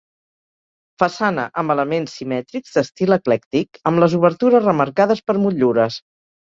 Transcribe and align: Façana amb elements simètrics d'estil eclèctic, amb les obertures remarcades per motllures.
Façana 1.03 1.43
amb 1.63 1.75
elements 1.75 2.17
simètrics 2.21 2.75
d'estil 2.79 3.17
eclèctic, 3.19 3.83
amb 3.93 4.05
les 4.07 4.21
obertures 4.23 4.69
remarcades 4.69 5.27
per 5.31 5.43
motllures. 5.47 6.05